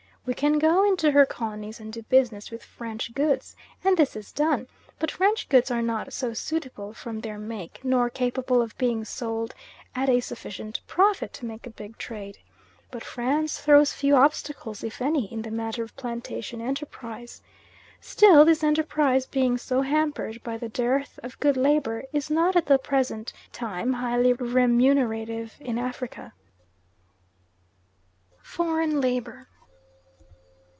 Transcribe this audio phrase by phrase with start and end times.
[0.23, 4.31] We can go into her colonies and do business with French goods, and this is
[4.31, 4.67] done;
[4.99, 9.55] but French goods are not so suitable, from their make, nor capable of being sold
[9.95, 12.37] at a sufficient profit to make a big trade.
[12.91, 17.41] But France throws few obstacles, if any, in the matter of plantation enterprise.
[17.99, 22.67] Still this enterprise being so hampered by the dearth of good labour is not at
[22.67, 26.33] the present time highly remunerative in Africa.
[28.43, 29.47] FOREIGN LABOUR.